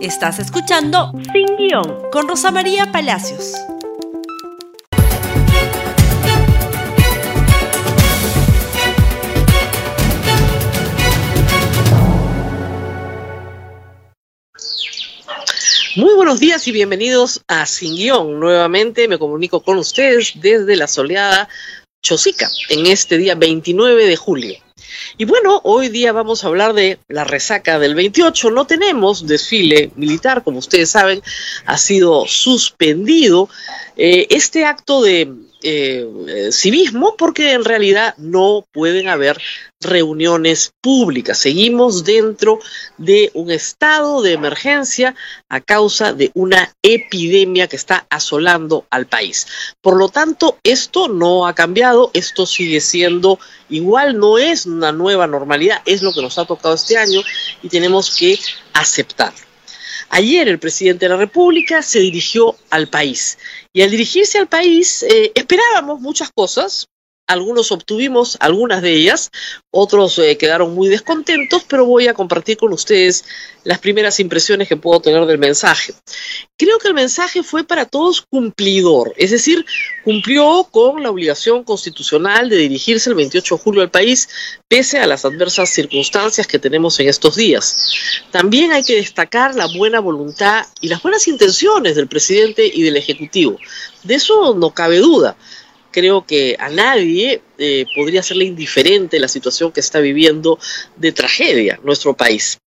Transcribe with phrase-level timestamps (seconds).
[0.00, 3.52] Estás escuchando Sin Guión con Rosa María Palacios.
[15.96, 18.38] Muy buenos días y bienvenidos a Sin Guión.
[18.38, 21.48] Nuevamente me comunico con ustedes desde la soleada
[22.04, 24.67] Chosica en este día 29 de julio.
[25.16, 28.50] Y bueno, hoy día vamos a hablar de la resaca del 28.
[28.50, 31.22] No tenemos desfile militar, como ustedes saben,
[31.66, 33.48] ha sido suspendido
[33.96, 39.40] eh, este acto de eh, civismo porque en realidad no pueden haber
[39.80, 41.38] reuniones públicas.
[41.38, 42.58] Seguimos dentro
[42.96, 45.14] de un estado de emergencia
[45.48, 49.46] a causa de una epidemia que está asolando al país.
[49.80, 55.26] Por lo tanto, esto no ha cambiado, esto sigue siendo igual, no es una nueva
[55.26, 57.20] normalidad, es lo que nos ha tocado este año
[57.62, 58.38] y tenemos que
[58.72, 59.47] aceptarlo.
[60.10, 63.38] Ayer el presidente de la República se dirigió al país.
[63.72, 66.86] Y al dirigirse al país eh, esperábamos muchas cosas,
[67.28, 69.30] algunos obtuvimos algunas de ellas,
[69.70, 73.24] otros eh, quedaron muy descontentos, pero voy a compartir con ustedes
[73.64, 75.92] las primeras impresiones que puedo tener del mensaje.
[76.56, 79.66] Creo que el mensaje fue para todos cumplidor, es decir,
[80.04, 84.28] cumplió con la obligación constitucional de dirigirse el 28 de julio al país,
[84.66, 87.76] pese a las adversas circunstancias que tenemos en estos días.
[88.30, 92.96] También hay que destacar la buena voluntad y las buenas intenciones del presidente y del
[92.96, 93.58] Ejecutivo.
[94.02, 95.36] De eso no cabe duda
[95.98, 100.58] creo que a nadie eh, podría serle indiferente la situación que está viviendo
[100.96, 102.58] de tragedia nuestro país.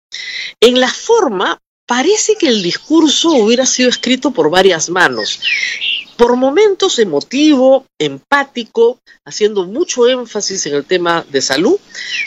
[0.60, 5.40] En la forma, parece que el discurso hubiera sido escrito por varias manos
[6.20, 11.78] por momentos emotivo, empático, haciendo mucho énfasis en el tema de salud,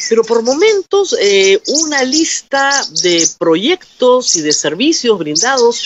[0.09, 2.71] pero por momentos eh, una lista
[3.03, 5.79] de proyectos y de servicios brindados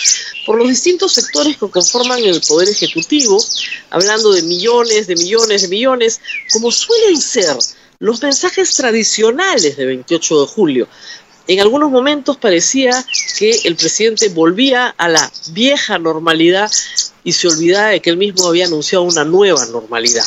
[0.46, 3.44] por los distintos sectores que conforman el Poder Ejecutivo,
[3.90, 6.22] hablando de millones, de millones, de millones,
[6.54, 7.58] como suelen ser
[8.00, 10.88] los mensajes tradicionales de 28 de julio,
[11.48, 13.06] en algunos momentos parecía
[13.38, 16.70] que el presidente volvía a la vieja normalidad
[17.24, 20.26] y se olvidaba de que él mismo había anunciado una nueva normalidad.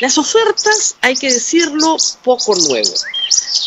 [0.00, 2.92] Las ofertas, hay que decirlo, poco nuevo.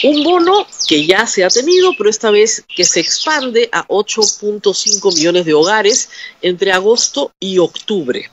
[0.03, 5.15] Un bono que ya se ha tenido, pero esta vez que se expande a 8.5
[5.15, 6.09] millones de hogares
[6.41, 8.29] entre agosto y octubre,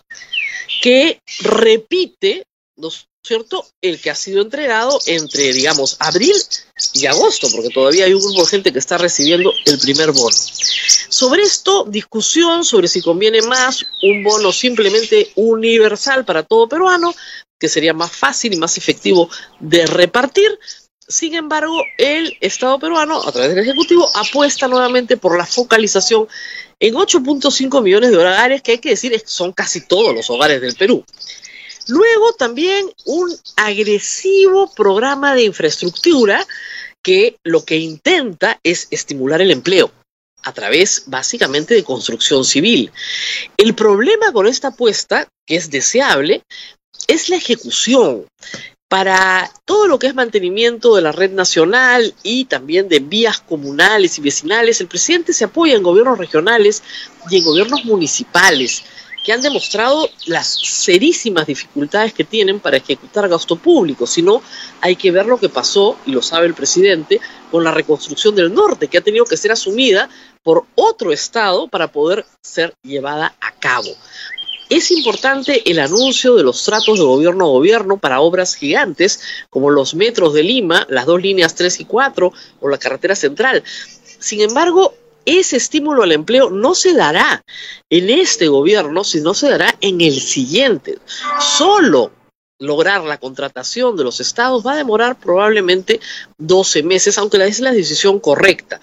[0.82, 2.44] que repite
[2.76, 3.66] los ¿cierto?
[3.80, 6.34] El que ha sido entregado entre, digamos, abril
[6.94, 10.36] y agosto, porque todavía hay un grupo de gente que está recibiendo el primer bono.
[11.08, 17.14] Sobre esto, discusión sobre si conviene más un bono simplemente universal para todo peruano,
[17.58, 19.28] que sería más fácil y más efectivo
[19.58, 20.58] de repartir.
[21.06, 26.28] Sin embargo, el Estado peruano, a través del Ejecutivo, apuesta nuevamente por la focalización
[26.78, 30.74] en 8.5 millones de hogares, que hay que decir son casi todos los hogares del
[30.76, 31.04] Perú.
[31.88, 36.46] Luego también un agresivo programa de infraestructura
[37.02, 39.90] que lo que intenta es estimular el empleo
[40.42, 42.92] a través básicamente de construcción civil.
[43.56, 46.42] El problema con esta apuesta, que es deseable,
[47.08, 48.26] es la ejecución.
[48.88, 54.18] Para todo lo que es mantenimiento de la red nacional y también de vías comunales
[54.18, 56.82] y vecinales, el presidente se apoya en gobiernos regionales
[57.30, 58.82] y en gobiernos municipales
[59.24, 64.06] que han demostrado las serísimas dificultades que tienen para ejecutar gasto público.
[64.06, 64.42] Si no,
[64.80, 67.20] hay que ver lo que pasó, y lo sabe el presidente,
[67.50, 70.08] con la reconstrucción del norte, que ha tenido que ser asumida
[70.42, 73.90] por otro Estado para poder ser llevada a cabo.
[74.70, 79.20] Es importante el anuncio de los tratos de gobierno a gobierno para obras gigantes
[79.50, 83.64] como los metros de Lima, las dos líneas 3 y 4 o la carretera central.
[84.20, 84.94] Sin embargo,
[85.24, 87.44] ese estímulo al empleo no se dará
[87.88, 90.98] en este gobierno, sino se dará en el siguiente.
[91.38, 92.12] Solo
[92.60, 95.98] lograr la contratación de los estados va a demorar probablemente
[96.38, 98.80] 12 meses, aunque es la decisión correcta.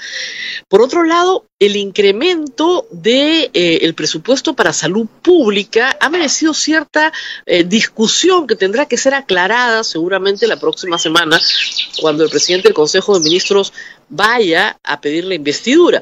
[0.68, 7.14] Por otro lado, el incremento del de, eh, presupuesto para salud pública ha merecido cierta
[7.46, 11.40] eh, discusión que tendrá que ser aclarada seguramente la próxima semana
[12.02, 13.74] cuando el presidente del Consejo de Ministros
[14.10, 16.02] vaya a pedir la investidura,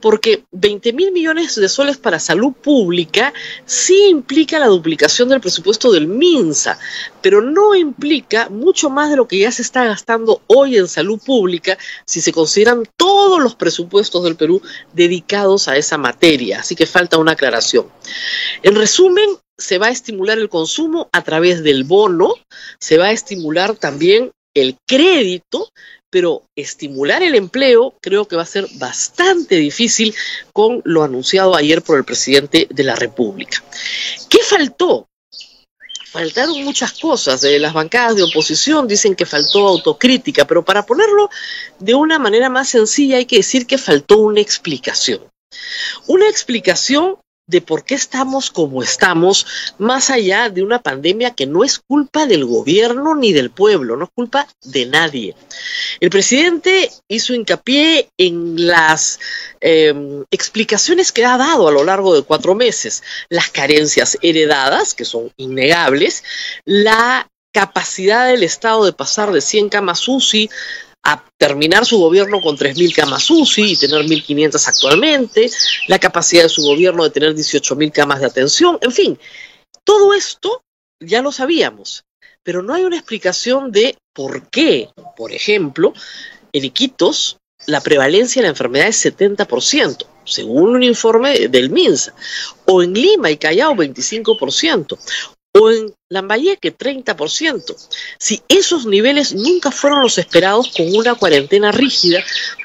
[0.00, 3.32] porque 20 mil millones de soles para salud pública
[3.64, 6.78] sí implica la duplicación del presupuesto del MINSA,
[7.22, 11.20] pero no implica mucho más de lo que ya se está gastando hoy en salud
[11.24, 14.60] pública si se consideran todos los presupuestos del Perú
[14.92, 17.86] dedicados a esa materia, así que falta una aclaración.
[18.62, 22.34] En resumen, se va a estimular el consumo a través del bono,
[22.78, 25.70] se va a estimular también el crédito,
[26.10, 30.14] pero estimular el empleo creo que va a ser bastante difícil
[30.52, 33.62] con lo anunciado ayer por el presidente de la República.
[34.28, 35.08] ¿Qué faltó?
[36.10, 37.42] Faltaron muchas cosas.
[37.42, 41.28] de las bancadas de oposición dicen que faltó autocrítica, pero para ponerlo
[41.78, 45.20] de una manera más sencilla hay que decir que faltó una explicación.
[46.06, 49.46] Una explicación de por qué estamos como estamos,
[49.78, 54.06] más allá de una pandemia que no es culpa del gobierno ni del pueblo, no
[54.06, 55.36] es culpa de nadie.
[56.00, 59.20] El presidente hizo hincapié en las
[59.60, 65.04] em, explicaciones que ha dado a lo largo de cuatro meses, las carencias heredadas, que
[65.04, 66.24] son innegables,
[66.64, 70.50] la capacidad del Estado de pasar de 100 camas UCI
[71.08, 75.48] a terminar su gobierno con 3.000 camas UCI y tener 1.500 actualmente,
[75.86, 79.18] la capacidad de su gobierno de tener 18.000 camas de atención, en fin,
[79.84, 80.62] todo esto
[80.98, 82.02] ya lo sabíamos,
[82.42, 85.94] pero no hay una explicación de por qué, por ejemplo,
[86.52, 87.36] en Iquitos
[87.66, 92.14] la prevalencia de la enfermedad es 70%, según un informe del MINSA,
[92.64, 94.98] o en Lima y Callao 25%,
[95.58, 97.76] o en Lambayeque 30%.
[98.18, 102.22] Si esos niveles nunca fueron los esperados con una cuarentena rígida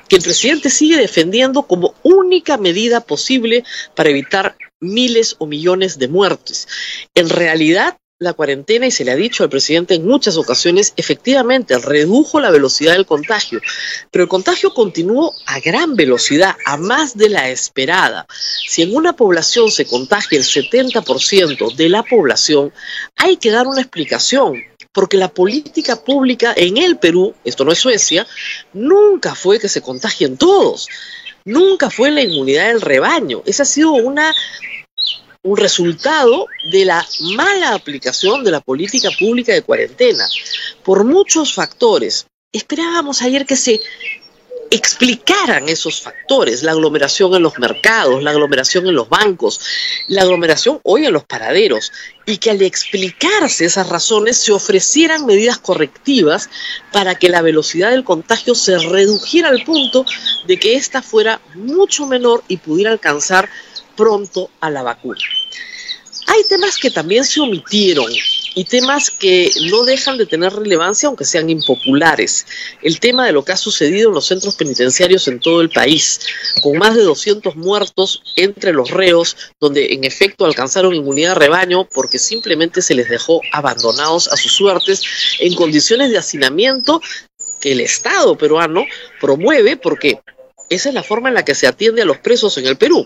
[0.08, 3.64] que el presidente sigue defendiendo como única medida posible
[3.96, 6.68] para evitar miles o millones de muertes.
[7.16, 11.80] En realidad, la cuarentena, y se le ha dicho al presidente en muchas ocasiones, efectivamente
[11.80, 13.60] redujo la velocidad del contagio,
[14.12, 18.28] pero el contagio continuó a gran velocidad, a más de la esperada.
[18.68, 22.72] Si en una población se contagia el 70% de la población,
[23.16, 27.80] hay que dar una explicación, porque la política pública en el Perú, esto no es
[27.80, 28.28] Suecia,
[28.72, 30.88] nunca fue que se contagien todos.
[31.44, 33.42] Nunca fue la inmunidad del rebaño.
[33.48, 34.32] Esa ha sido una
[35.44, 37.06] un resultado de la
[37.36, 40.28] mala aplicación de la política pública de cuarentena,
[40.84, 42.28] por muchos factores.
[42.52, 43.82] Esperábamos ayer que se
[44.70, 49.60] explicaran esos factores, la aglomeración en los mercados, la aglomeración en los bancos,
[50.08, 51.92] la aglomeración hoy en los paraderos,
[52.26, 56.50] y que al explicarse esas razones se ofrecieran medidas correctivas
[56.94, 60.06] para que la velocidad del contagio se redujera al punto
[60.48, 63.50] de que ésta fuera mucho menor y pudiera alcanzar
[64.02, 65.20] pronto a la vacuna.
[66.26, 68.12] Hay temas que también se omitieron
[68.56, 72.48] y temas que no dejan de tener relevancia aunque sean impopulares.
[72.82, 76.20] El tema de lo que ha sucedido en los centros penitenciarios en todo el país,
[76.64, 81.88] con más de 200 muertos entre los reos, donde en efecto alcanzaron inmunidad de rebaño
[81.94, 85.04] porque simplemente se les dejó abandonados a sus suertes
[85.40, 87.02] en condiciones de hacinamiento
[87.60, 88.84] que el Estado peruano
[89.20, 90.20] promueve porque
[90.72, 93.06] esa es la forma en la que se atiende a los presos en el Perú.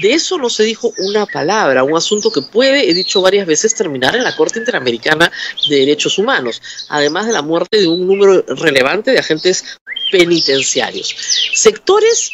[0.00, 3.74] De eso no se dijo una palabra, un asunto que puede, he dicho varias veces,
[3.74, 5.30] terminar en la Corte Interamericana
[5.68, 9.78] de Derechos Humanos, además de la muerte de un número relevante de agentes
[10.10, 11.14] penitenciarios.
[11.52, 12.30] Sectores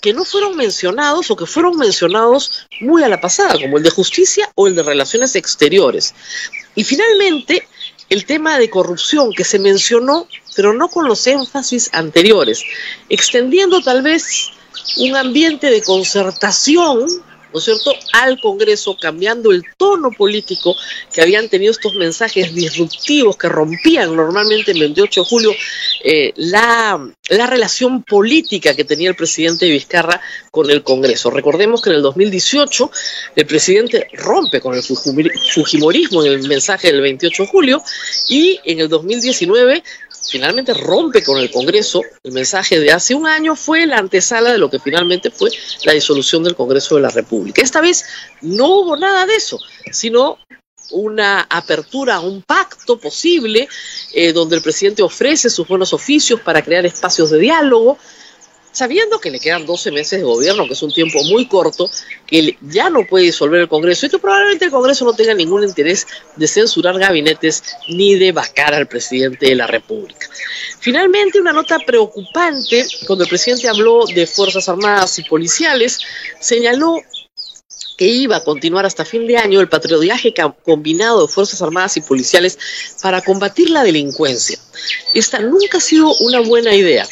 [0.00, 3.90] que no fueron mencionados o que fueron mencionados muy a la pasada, como el de
[3.90, 6.14] justicia o el de relaciones exteriores.
[6.76, 7.66] Y finalmente,
[8.10, 12.62] el tema de corrupción que se mencionó, pero no con los énfasis anteriores,
[13.08, 14.50] extendiendo tal vez
[14.98, 17.06] un ambiente de concertación
[17.54, 20.74] ¿no es cierto?, al Congreso, cambiando el tono político
[21.12, 25.52] que habían tenido estos mensajes disruptivos que rompían normalmente el 28 de julio
[26.02, 31.30] eh, la, la relación política que tenía el presidente Vizcarra con el Congreso.
[31.30, 32.90] Recordemos que en el 2018
[33.36, 37.82] el presidente rompe con el fujimorismo en el mensaje del 28 de julio
[38.28, 39.84] y en el 2019
[40.30, 42.02] finalmente rompe con el Congreso.
[42.22, 45.50] El mensaje de hace un año fue la antesala de lo que finalmente fue
[45.84, 47.62] la disolución del Congreso de la República.
[47.62, 48.04] Esta vez
[48.40, 49.58] no hubo nada de eso,
[49.90, 50.38] sino
[50.90, 53.68] una apertura a un pacto posible
[54.12, 57.98] eh, donde el presidente ofrece sus buenos oficios para crear espacios de diálogo,
[58.74, 61.88] sabiendo que le quedan 12 meses de gobierno, que es un tiempo muy corto,
[62.26, 65.62] que ya no puede disolver el Congreso y que probablemente el Congreso no tenga ningún
[65.62, 70.28] interés de censurar gabinetes ni de vacar al presidente de la República.
[70.80, 76.00] Finalmente, una nota preocupante, cuando el presidente habló de Fuerzas Armadas y Policiales,
[76.40, 76.96] señaló
[77.96, 82.00] que iba a continuar hasta fin de año el patrullaje combinado de Fuerzas Armadas y
[82.00, 82.58] Policiales
[83.00, 84.58] para combatir la delincuencia.
[85.14, 87.06] Esta nunca ha sido una buena idea.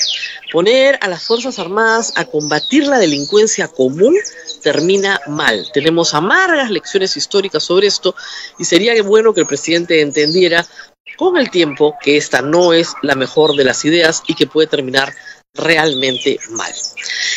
[0.52, 4.14] Poner a las Fuerzas Armadas a combatir la delincuencia común
[4.62, 5.66] termina mal.
[5.73, 8.14] Tenemos amargas lecciones históricas sobre esto
[8.59, 10.66] y sería bueno que el presidente entendiera
[11.16, 14.68] con el tiempo que esta no es la mejor de las ideas y que puede
[14.68, 15.14] terminar
[15.54, 16.73] realmente mal.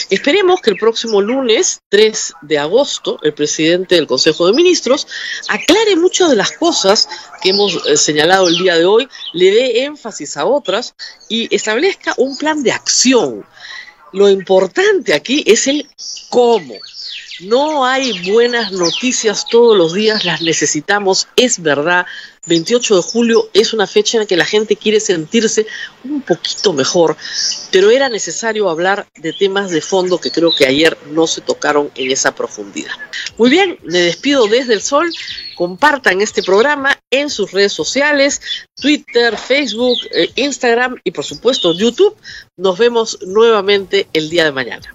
[0.09, 5.07] Esperemos que el próximo lunes 3 de agosto el presidente del Consejo de Ministros
[5.49, 7.09] aclare muchas de las cosas
[7.41, 10.95] que hemos eh, señalado el día de hoy, le dé énfasis a otras
[11.27, 13.45] y establezca un plan de acción.
[14.13, 15.89] Lo importante aquí es el
[16.29, 16.75] cómo.
[17.41, 22.05] No hay buenas noticias todos los días, las necesitamos, es verdad.
[22.45, 25.65] 28 de julio es una fecha en la que la gente quiere sentirse
[26.03, 27.17] un poquito mejor,
[27.71, 31.91] pero era necesario hablar de temas de fondo que creo que ayer no se tocaron
[31.95, 32.93] en esa profundidad.
[33.37, 35.11] Muy bien, me despido desde el sol.
[35.55, 38.41] Compartan este programa en sus redes sociales,
[38.75, 42.15] Twitter, Facebook, eh, Instagram y por supuesto YouTube.
[42.57, 44.94] Nos vemos nuevamente el día de mañana.